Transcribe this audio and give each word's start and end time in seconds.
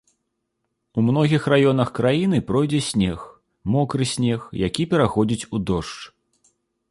У 0.99 1.01
многіх 1.09 1.43
раёнах 1.53 1.91
краіны 1.99 2.37
пройдзе 2.47 2.79
снег, 2.89 3.19
мокры 3.75 4.03
снег, 4.15 4.39
які 4.65 4.83
пераходзіць 4.95 5.47
у 5.55 5.65
дождж. 5.71 5.99